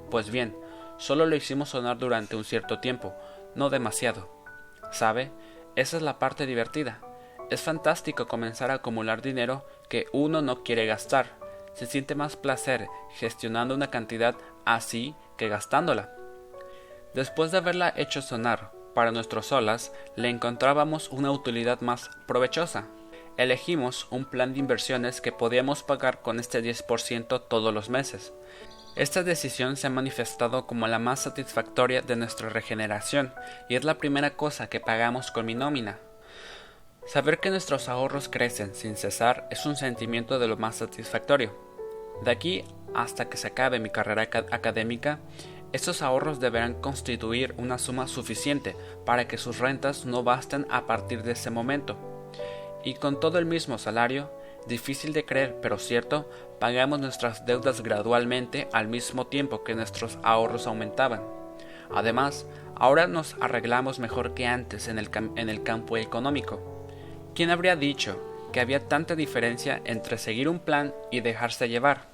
Pues 0.09 0.31
bien, 0.31 0.55
Solo 0.97 1.27
lo 1.27 1.35
hicimos 1.35 1.69
sonar 1.69 1.99
durante 1.99 2.35
un 2.35 2.43
cierto 2.43 2.79
tiempo, 2.79 3.13
no 3.53 3.69
demasiado. 3.69 4.29
¿Sabe? 4.91 5.31
Esa 5.75 5.97
es 5.97 6.03
la 6.03 6.17
parte 6.17 6.47
divertida. 6.47 7.01
Es 7.51 7.61
fantástico 7.61 8.27
comenzar 8.27 8.71
a 8.71 8.75
acumular 8.75 9.21
dinero 9.21 9.65
que 9.89 10.07
uno 10.11 10.41
no 10.41 10.63
quiere 10.63 10.87
gastar. 10.87 11.36
Se 11.77 11.85
siente 11.85 12.15
más 12.15 12.35
placer 12.35 12.87
gestionando 13.19 13.75
una 13.75 13.91
cantidad 13.91 14.35
así 14.65 15.13
que 15.37 15.47
gastándola. 15.47 16.11
Después 17.13 17.51
de 17.51 17.59
haberla 17.59 17.93
hecho 17.95 18.23
sonar 18.23 18.71
para 18.95 19.11
nuestros 19.11 19.51
olas, 19.51 19.93
le 20.15 20.29
encontrábamos 20.29 21.09
una 21.09 21.29
utilidad 21.29 21.81
más 21.81 22.09
provechosa. 22.25 22.87
Elegimos 23.37 24.07
un 24.09 24.25
plan 24.25 24.53
de 24.53 24.59
inversiones 24.59 25.21
que 25.21 25.31
podíamos 25.31 25.83
pagar 25.83 26.23
con 26.23 26.39
este 26.39 26.63
10% 26.63 27.43
todos 27.47 27.71
los 27.71 27.89
meses. 27.89 28.33
Esta 28.95 29.21
decisión 29.21 29.77
se 29.77 29.85
ha 29.85 29.91
manifestado 29.91 30.65
como 30.65 30.87
la 30.87 30.97
más 30.97 31.19
satisfactoria 31.19 32.01
de 32.01 32.15
nuestra 32.15 32.49
regeneración 32.49 33.35
y 33.69 33.75
es 33.75 33.83
la 33.83 33.99
primera 33.99 34.31
cosa 34.31 34.67
que 34.67 34.79
pagamos 34.79 35.29
con 35.29 35.45
mi 35.45 35.53
nómina. 35.53 35.99
Saber 37.05 37.37
que 37.37 37.51
nuestros 37.51 37.87
ahorros 37.87 38.29
crecen 38.29 38.73
sin 38.73 38.97
cesar 38.97 39.47
es 39.51 39.67
un 39.67 39.75
sentimiento 39.75 40.39
de 40.39 40.47
lo 40.47 40.57
más 40.57 40.77
satisfactorio. 40.77 41.66
De 42.23 42.31
aquí 42.31 42.63
hasta 42.93 43.29
que 43.29 43.37
se 43.37 43.47
acabe 43.47 43.79
mi 43.79 43.89
carrera 43.89 44.23
académica, 44.23 45.19
estos 45.73 46.01
ahorros 46.01 46.39
deberán 46.39 46.75
constituir 46.75 47.53
una 47.57 47.77
suma 47.77 48.07
suficiente 48.07 48.75
para 49.05 49.27
que 49.27 49.37
sus 49.37 49.59
rentas 49.59 50.05
no 50.05 50.23
basten 50.23 50.65
a 50.69 50.87
partir 50.87 51.23
de 51.23 51.33
ese 51.33 51.49
momento. 51.49 51.97
Y 52.83 52.93
con 52.95 53.19
todo 53.19 53.37
el 53.37 53.45
mismo 53.45 53.77
salario, 53.77 54.31
Difícil 54.67 55.13
de 55.13 55.23
creer, 55.23 55.55
pero 55.61 55.77
cierto, 55.77 56.29
pagamos 56.59 56.99
nuestras 56.99 57.45
deudas 57.45 57.81
gradualmente 57.81 58.67
al 58.73 58.89
mismo 58.89 59.25
tiempo 59.25 59.63
que 59.63 59.75
nuestros 59.75 60.19
ahorros 60.23 60.67
aumentaban. 60.67 61.21
Además, 61.89 62.45
ahora 62.75 63.07
nos 63.07 63.37
arreglamos 63.39 63.99
mejor 63.99 64.33
que 64.33 64.45
antes 64.45 64.89
en 64.89 64.99
el, 64.99 65.09
en 65.37 65.47
el 65.47 65.63
campo 65.63 65.95
económico. 65.95 66.59
¿Quién 67.33 67.49
habría 67.49 67.77
dicho 67.77 68.19
que 68.57 68.61
había 68.61 68.89
tanta 68.89 69.15
diferencia 69.15 69.83
entre 69.85 70.17
seguir 70.17 70.49
un 70.49 70.57
plan 70.57 70.91
y 71.11 71.19
dejarse 71.19 71.69
llevar? 71.69 72.07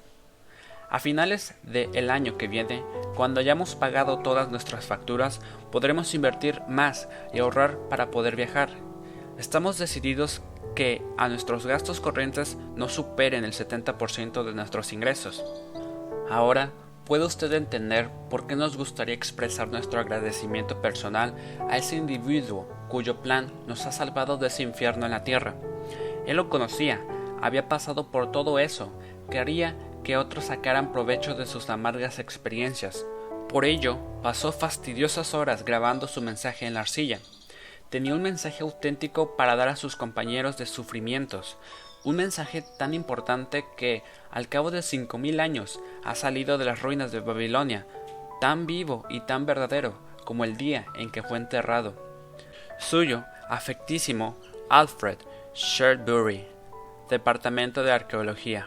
A 0.90 0.98
finales 0.98 1.54
del 1.62 2.10
año 2.10 2.36
que 2.36 2.48
viene, 2.48 2.82
cuando 3.16 3.40
hayamos 3.40 3.74
pagado 3.74 4.18
todas 4.18 4.50
nuestras 4.50 4.84
facturas, 4.84 5.40
podremos 5.72 6.12
invertir 6.12 6.60
más 6.68 7.08
y 7.32 7.38
ahorrar 7.38 7.78
para 7.88 8.10
poder 8.10 8.36
viajar. 8.36 8.68
Estamos 9.38 9.78
decididos 9.78 10.42
que 10.76 11.00
a 11.16 11.30
nuestros 11.30 11.64
gastos 11.64 11.98
corrientes 12.00 12.58
no 12.76 12.90
superen 12.90 13.46
el 13.46 13.52
70% 13.52 14.44
de 14.44 14.52
nuestros 14.52 14.92
ingresos. 14.92 15.42
Ahora, 16.28 16.72
puede 17.06 17.24
usted 17.24 17.54
entender 17.54 18.10
por 18.28 18.46
qué 18.46 18.54
nos 18.54 18.76
gustaría 18.76 19.14
expresar 19.14 19.68
nuestro 19.68 19.98
agradecimiento 19.98 20.82
personal 20.82 21.34
a 21.70 21.78
ese 21.78 21.96
individuo 21.96 22.68
cuyo 22.90 23.22
plan 23.22 23.50
nos 23.66 23.86
ha 23.86 23.92
salvado 23.92 24.36
de 24.36 24.48
ese 24.48 24.62
infierno 24.62 25.06
en 25.06 25.12
la 25.12 25.24
tierra. 25.24 25.54
Él 26.26 26.36
lo 26.36 26.48
conocía, 26.48 27.00
había 27.40 27.68
pasado 27.68 28.10
por 28.10 28.32
todo 28.32 28.58
eso, 28.58 28.92
quería 29.30 29.76
que 30.02 30.16
otros 30.16 30.46
sacaran 30.46 30.92
provecho 30.92 31.34
de 31.34 31.46
sus 31.46 31.70
amargas 31.70 32.18
experiencias. 32.18 33.04
Por 33.48 33.64
ello, 33.64 33.98
pasó 34.22 34.52
fastidiosas 34.52 35.34
horas 35.34 35.64
grabando 35.64 36.08
su 36.08 36.20
mensaje 36.22 36.66
en 36.66 36.74
la 36.74 36.80
arcilla 36.80 37.20
tenía 37.94 38.16
un 38.16 38.22
mensaje 38.22 38.64
auténtico 38.64 39.36
para 39.36 39.54
dar 39.54 39.68
a 39.68 39.76
sus 39.76 39.94
compañeros 39.94 40.56
de 40.56 40.66
sufrimientos, 40.66 41.56
un 42.02 42.16
mensaje 42.16 42.64
tan 42.76 42.92
importante 42.92 43.64
que, 43.76 44.02
al 44.32 44.48
cabo 44.48 44.72
de 44.72 44.82
cinco 44.82 45.16
mil 45.16 45.38
años, 45.38 45.78
ha 46.02 46.16
salido 46.16 46.58
de 46.58 46.64
las 46.64 46.82
ruinas 46.82 47.12
de 47.12 47.20
Babilonia, 47.20 47.86
tan 48.40 48.66
vivo 48.66 49.04
y 49.08 49.20
tan 49.20 49.46
verdadero 49.46 49.94
como 50.24 50.42
el 50.42 50.56
día 50.56 50.86
en 50.96 51.12
que 51.12 51.22
fue 51.22 51.38
enterrado. 51.38 51.94
Suyo, 52.80 53.22
afectísimo, 53.48 54.36
Alfred 54.68 55.18
Sherbury, 55.54 56.44
Departamento 57.08 57.84
de 57.84 57.92
Arqueología. 57.92 58.66